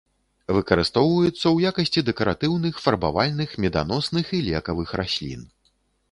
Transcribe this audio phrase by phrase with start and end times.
[0.57, 5.45] Выкарыстоўваюцца ў якасці дэкаратыўных, фарбавальных, меданосных і лекавых раслін.